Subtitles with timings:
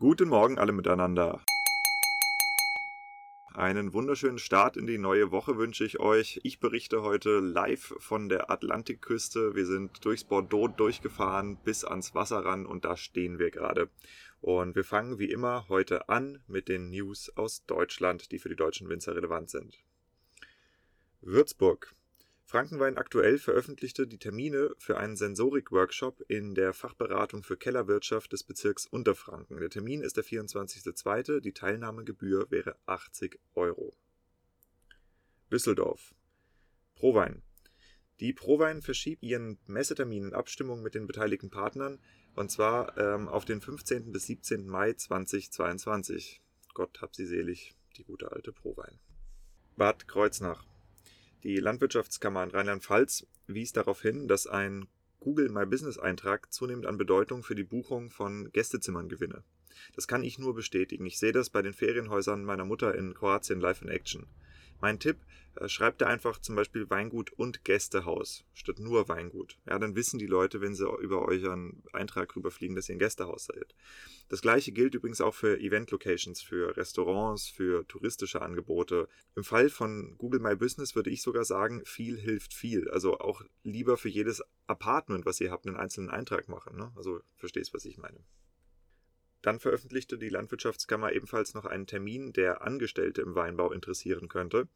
[0.00, 1.40] Guten Morgen alle miteinander.
[3.52, 6.38] Einen wunderschönen Start in die neue Woche wünsche ich euch.
[6.44, 9.56] Ich berichte heute live von der Atlantikküste.
[9.56, 13.88] Wir sind durchs Bordeaux durchgefahren bis ans Wasser ran und da stehen wir gerade.
[14.40, 18.54] Und wir fangen wie immer heute an mit den News aus Deutschland, die für die
[18.54, 19.82] deutschen Winzer relevant sind.
[21.22, 21.92] Würzburg.
[22.48, 28.86] Frankenwein aktuell veröffentlichte die Termine für einen Sensorik-Workshop in der Fachberatung für Kellerwirtschaft des Bezirks
[28.86, 29.60] Unterfranken.
[29.60, 31.40] Der Termin ist der 24.02.
[31.40, 33.92] Die Teilnahmegebühr wäre 80 Euro.
[35.52, 36.14] Düsseldorf.
[36.94, 37.42] Prowein.
[38.18, 41.98] Die Prowein verschiebt ihren Messetermin in Abstimmung mit den beteiligten Partnern
[42.34, 44.10] und zwar ähm, auf den 15.
[44.10, 44.66] bis 17.
[44.66, 46.40] Mai 2022.
[46.72, 48.98] Gott hab sie selig, die gute alte Prowein.
[49.76, 50.64] Bad Kreuznach.
[51.44, 54.88] Die Landwirtschaftskammer in Rheinland-Pfalz wies darauf hin, dass ein
[55.20, 59.42] Google My Business Eintrag zunehmend an Bedeutung für die Buchung von Gästezimmern gewinne.
[59.94, 61.06] Das kann ich nur bestätigen.
[61.06, 64.26] Ich sehe das bei den Ferienhäusern meiner Mutter in Kroatien live in Action.
[64.80, 65.16] Mein Tipp,
[65.56, 69.58] äh, schreibt da einfach zum Beispiel Weingut und Gästehaus statt nur Weingut.
[69.66, 73.46] Ja, dann wissen die Leute, wenn sie über euren Eintrag rüberfliegen, dass ihr ein Gästehaus
[73.46, 73.74] seid.
[74.28, 79.08] Das gleiche gilt übrigens auch für Event-Locations, für Restaurants, für touristische Angebote.
[79.34, 82.88] Im Fall von Google My Business würde ich sogar sagen, viel hilft viel.
[82.90, 86.76] Also auch lieber für jedes Apartment, was ihr habt, einen einzelnen Eintrag machen.
[86.76, 86.92] Ne?
[86.96, 88.18] Also verstehst, was ich meine.
[89.42, 94.68] Dann veröffentlichte die Landwirtschaftskammer ebenfalls noch einen Termin, der Angestellte im Weinbau interessieren könnte.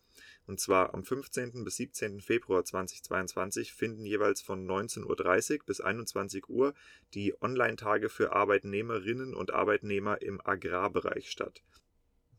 [0.47, 1.65] Und zwar am 15.
[1.65, 2.21] bis 17.
[2.21, 6.75] Februar 2022 finden jeweils von 19.30 Uhr bis 21 Uhr
[7.15, 11.63] die Online-Tage für Arbeitnehmerinnen und Arbeitnehmer im Agrarbereich statt.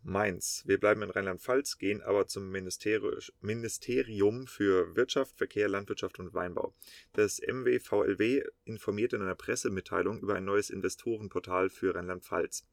[0.04, 0.64] Mainz.
[0.66, 6.76] Wir bleiben in Rheinland-Pfalz, gehen aber zum Ministerium für Wirtschaft, Verkehr, Landwirtschaft und Weinbau.
[7.14, 12.68] Das MWVLW informiert in einer Pressemitteilung über ein neues Investorenportal für Rheinland-Pfalz.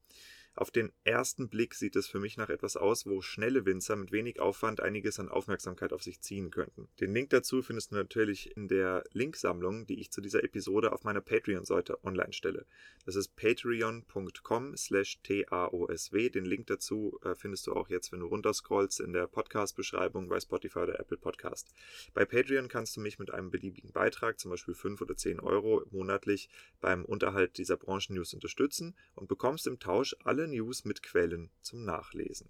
[0.53, 4.11] Auf den ersten Blick sieht es für mich nach etwas aus, wo schnelle Winzer mit
[4.11, 6.89] wenig Aufwand einiges an Aufmerksamkeit auf sich ziehen könnten.
[6.99, 11.05] Den Link dazu findest du natürlich in der Linksammlung, die ich zu dieser Episode auf
[11.05, 12.65] meiner Patreon-Seite online stelle.
[13.05, 16.29] Das ist patreon.com slash taosw.
[16.29, 20.39] Den Link dazu äh, findest du auch jetzt, wenn du runterscrollst in der Podcast-Beschreibung bei
[20.39, 21.73] Spotify oder Apple Podcast.
[22.13, 25.83] Bei Patreon kannst du mich mit einem beliebigen Beitrag, zum Beispiel 5 oder 10 Euro
[25.91, 26.49] monatlich,
[26.81, 31.85] beim Unterhalt dieser Branchen-News unterstützen und bekommst im Tausch alle alle News mit Quellen zum
[31.85, 32.49] Nachlesen.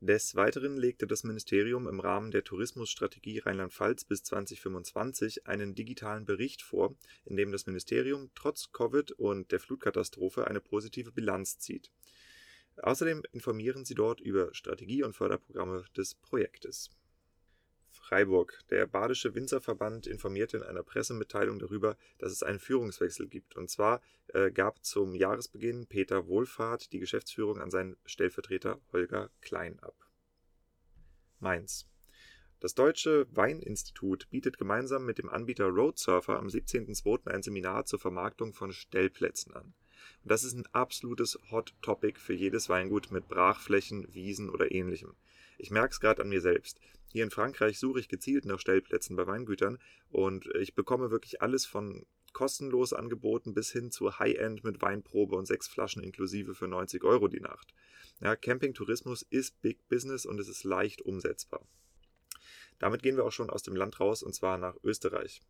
[0.00, 6.62] Des Weiteren legte das Ministerium im Rahmen der Tourismusstrategie Rheinland-Pfalz bis 2025 einen digitalen Bericht
[6.62, 6.96] vor,
[7.26, 11.92] in dem das Ministerium trotz Covid und der Flutkatastrophe eine positive Bilanz zieht.
[12.78, 16.90] Außerdem informieren sie dort über Strategie und Förderprogramme des Projektes
[18.06, 18.60] Freiburg.
[18.70, 23.56] Der Badische Winzerverband informierte in einer Pressemitteilung darüber, dass es einen Führungswechsel gibt.
[23.56, 29.80] Und zwar äh, gab zum Jahresbeginn Peter Wohlfahrt die Geschäftsführung an seinen Stellvertreter Holger Klein
[29.80, 29.94] ab.
[31.40, 31.88] Mainz.
[32.60, 37.26] Das Deutsche Weininstitut bietet gemeinsam mit dem Anbieter Roadsurfer am 17.02.
[37.28, 39.74] ein Seminar zur Vermarktung von Stellplätzen an.
[40.22, 45.14] Und das ist ein absolutes Hot Topic für jedes Weingut mit Brachflächen, Wiesen oder ähnlichem.
[45.58, 46.80] Ich merke es gerade an mir selbst.
[47.16, 49.78] Hier in Frankreich suche ich gezielt nach Stellplätzen bei Weingütern
[50.10, 52.04] und ich bekomme wirklich alles von
[52.34, 57.28] kostenlos angeboten bis hin zu High-End mit Weinprobe und sechs Flaschen inklusive für 90 Euro
[57.28, 57.72] die Nacht.
[58.20, 61.66] Ja, Campingtourismus ist Big Business und es ist leicht umsetzbar.
[62.78, 65.40] Damit gehen wir auch schon aus dem Land raus und zwar nach Österreich.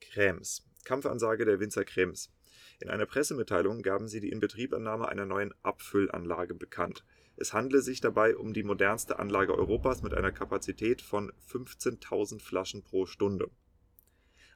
[0.00, 0.66] Krems.
[0.84, 2.32] Kampfansage der Winzer Krems.
[2.80, 7.04] In einer Pressemitteilung gaben sie die Inbetriebannahme einer neuen Abfüllanlage bekannt.
[7.40, 12.82] Es handle sich dabei um die modernste Anlage Europas mit einer Kapazität von 15.000 Flaschen
[12.82, 13.48] pro Stunde.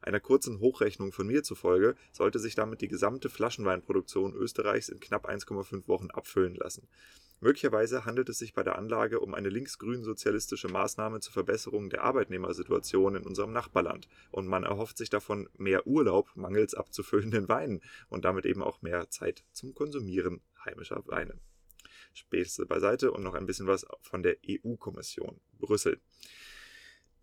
[0.01, 5.29] Einer kurzen Hochrechnung von mir zufolge sollte sich damit die gesamte Flaschenweinproduktion Österreichs in knapp
[5.29, 6.89] 1,5 Wochen abfüllen lassen.
[7.39, 13.15] Möglicherweise handelt es sich bei der Anlage um eine linksgrün-sozialistische Maßnahme zur Verbesserung der Arbeitnehmersituation
[13.15, 18.45] in unserem Nachbarland und man erhofft sich davon mehr Urlaub mangels abzufüllenden Weinen und damit
[18.45, 21.39] eben auch mehr Zeit zum Konsumieren heimischer Weine.
[22.15, 25.41] Späße beiseite und noch ein bisschen was von der EU-Kommission.
[25.59, 26.01] Brüssel.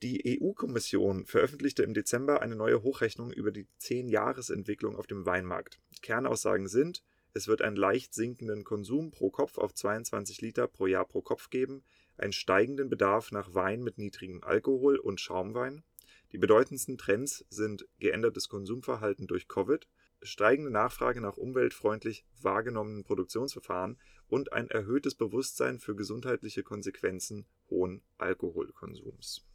[0.02, 5.80] Die EU-Kommission veröffentlichte im Dezember eine neue Hochrechnung über die 10-Jahres-Entwicklung auf dem Weinmarkt.
[6.02, 7.04] Kernaussagen sind,
[7.34, 11.50] es wird einen leicht sinkenden Konsum pro Kopf auf 22 Liter pro Jahr pro Kopf
[11.50, 11.84] geben,
[12.18, 15.84] einen steigenden Bedarf nach Wein mit niedrigem Alkohol und Schaumwein.
[16.32, 19.88] Die bedeutendsten Trends sind geändertes Konsumverhalten durch Covid,
[20.22, 29.49] steigende Nachfrage nach umweltfreundlich wahrgenommenen Produktionsverfahren und ein erhöhtes Bewusstsein für gesundheitliche Konsequenzen hohen Alkoholkonsums.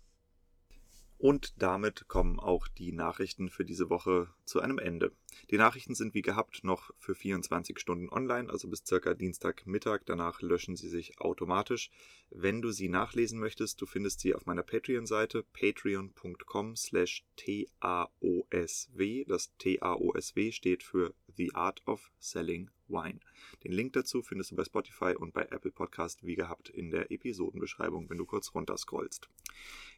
[1.18, 5.12] Und damit kommen auch die Nachrichten für diese Woche zu einem Ende.
[5.50, 10.00] Die Nachrichten sind wie gehabt noch für 24 Stunden online, also bis circa Dienstagmittag.
[10.06, 11.90] Danach löschen sie sich automatisch.
[12.30, 19.24] Wenn du sie nachlesen möchtest, du findest sie auf meiner Patreon-Seite patreon.com slash TAOSW.
[19.26, 23.20] Das TAOSW steht für The Art of Selling Wine.
[23.62, 27.10] Den Link dazu findest du bei Spotify und bei Apple Podcast wie gehabt in der
[27.10, 29.28] Episodenbeschreibung, wenn du kurz runterscrollst.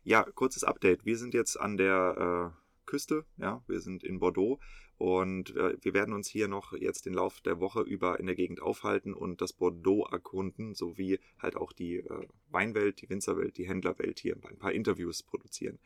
[0.04, 1.04] Ja, kurzes Update.
[1.04, 4.60] Wir sind jetzt an der äh, Küste, ja, wir sind in Bordeaux
[4.96, 8.34] und äh, wir werden uns hier noch jetzt den Lauf der Woche über in der
[8.34, 13.68] Gegend aufhalten und das Bordeaux erkunden, sowie halt auch die äh, Weinwelt, die Winzerwelt, die
[13.68, 15.78] Händlerwelt hier ein paar Interviews produzieren.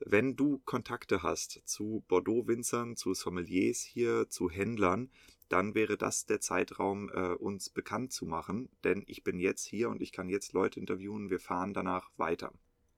[0.00, 5.10] Wenn du Kontakte hast zu Bordeaux-Winzern, zu Sommeliers hier, zu Händlern,
[5.48, 9.88] dann wäre das der Zeitraum, äh, uns bekannt zu machen, denn ich bin jetzt hier
[9.90, 12.52] und ich kann jetzt Leute interviewen, wir fahren danach weiter.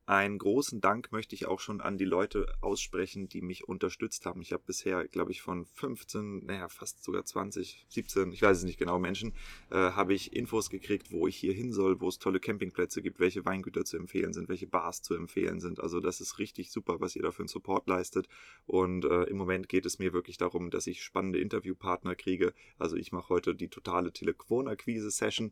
[0.08, 4.40] Einen großen Dank möchte ich auch schon an die Leute aussprechen, die mich unterstützt haben.
[4.40, 8.62] Ich habe bisher, glaube ich, von 15, naja, fast sogar 20, 17, ich weiß es
[8.62, 9.34] nicht genau, Menschen,
[9.70, 13.18] äh, habe ich Infos gekriegt, wo ich hier hin soll, wo es tolle Campingplätze gibt,
[13.18, 15.80] welche Weingüter zu empfehlen sind, welche Bars zu empfehlen sind.
[15.80, 18.28] Also das ist richtig super, was ihr da für einen Support leistet.
[18.64, 22.54] Und äh, im Moment geht es mir wirklich darum, dass ich spannende Interviewpartner kriege.
[22.78, 25.50] Also ich mache heute die totale Telefonakquise-Session.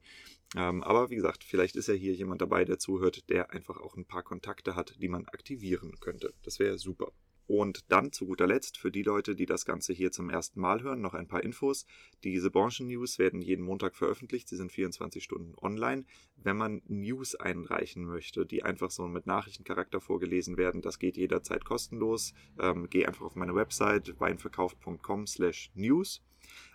[0.56, 3.96] Ähm, aber wie gesagt, vielleicht ist ja hier jemand dabei, der zuhört, der einfach auch
[3.96, 6.34] ein paar Kontakte Kontakte hat, die man aktivieren könnte.
[6.42, 7.12] Das wäre super.
[7.46, 10.82] Und dann zu guter Letzt für die Leute, die das Ganze hier zum ersten Mal
[10.82, 11.86] hören, noch ein paar Infos.
[12.24, 14.48] Diese Branchen-News werden jeden Montag veröffentlicht.
[14.48, 16.04] Sie sind 24 Stunden online.
[16.36, 21.64] Wenn man News einreichen möchte, die einfach so mit Nachrichtencharakter vorgelesen werden, das geht jederzeit
[21.64, 22.34] kostenlos.
[22.58, 26.22] Ähm, geh einfach auf meine Website weinverkauf.com slash news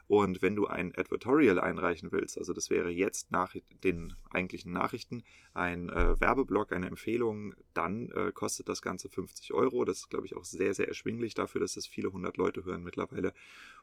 [0.09, 5.21] und wenn du ein Advertorial einreichen willst, also das wäre jetzt nach den eigentlichen Nachrichten
[5.53, 9.85] ein äh, Werbeblock, eine Empfehlung, dann äh, kostet das Ganze 50 Euro.
[9.85, 12.81] Das ist, glaube ich, auch sehr, sehr erschwinglich dafür, dass es viele hundert Leute hören
[12.81, 13.35] mittlerweile.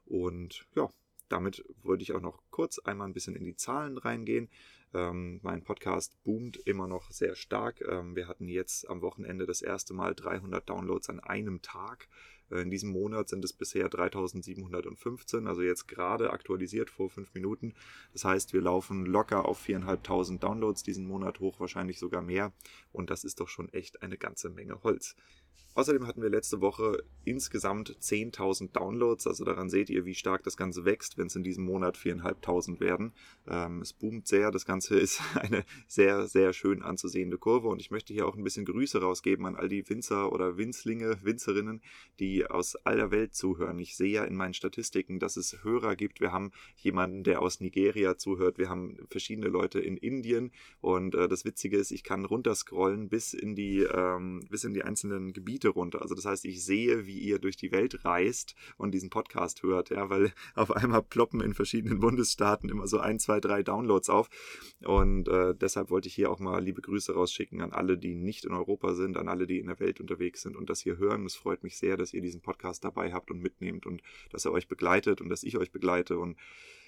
[0.04, 0.88] Und ja,
[1.28, 4.48] damit wollte ich auch noch kurz einmal ein bisschen in die Zahlen reingehen.
[4.94, 7.82] Ähm, mein Podcast boomt immer noch sehr stark.
[7.82, 12.08] Ähm, wir hatten jetzt am Wochenende das erste Mal 300 Downloads an einem Tag.
[12.50, 17.74] Äh, in diesem Monat sind es bisher 3715, also jetzt gerade aktualisiert vor fünf Minuten.
[18.12, 22.52] Das heißt, wir laufen locker auf 4.500 Downloads diesen Monat hoch, wahrscheinlich sogar mehr.
[22.92, 25.16] Und das ist doch schon echt eine ganze Menge Holz.
[25.76, 30.56] Außerdem hatten wir letzte Woche insgesamt 10.000 Downloads, also daran seht ihr, wie stark das
[30.56, 33.12] Ganze wächst, wenn es in diesem Monat 4.500 werden.
[33.46, 37.90] Ähm, es boomt sehr, das Ganze ist eine sehr, sehr schön anzusehende Kurve und ich
[37.90, 41.82] möchte hier auch ein bisschen Grüße rausgeben an all die Winzer oder Winzlinge, Winzerinnen,
[42.20, 43.78] die aus aller Welt zuhören.
[43.78, 46.22] Ich sehe ja in meinen Statistiken, dass es Hörer gibt.
[46.22, 51.28] Wir haben jemanden, der aus Nigeria zuhört, wir haben verschiedene Leute in Indien und äh,
[51.28, 55.45] das Witzige ist, ich kann runterscrollen bis in die, ähm, bis in die einzelnen Gebiete
[55.46, 56.02] Gebiete runter.
[56.02, 59.90] Also das heißt, ich sehe, wie ihr durch die Welt reist und diesen Podcast hört,
[59.90, 64.28] ja, weil auf einmal ploppen in verschiedenen Bundesstaaten immer so ein, zwei, drei Downloads auf.
[64.84, 68.44] Und äh, deshalb wollte ich hier auch mal liebe Grüße rausschicken an alle, die nicht
[68.44, 71.24] in Europa sind, an alle, die in der Welt unterwegs sind und das hier hören.
[71.24, 74.52] Es freut mich sehr, dass ihr diesen Podcast dabei habt und mitnehmt und dass er
[74.52, 76.18] euch begleitet und dass ich euch begleite.
[76.18, 76.36] Und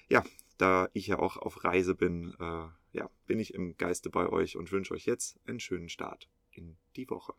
[0.09, 0.25] ja,
[0.57, 4.57] da ich ja auch auf Reise bin, äh, ja, bin ich im Geiste bei euch
[4.57, 7.33] und wünsche euch jetzt einen schönen Start in die Woche.